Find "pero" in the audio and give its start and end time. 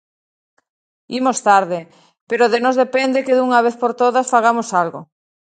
2.29-2.51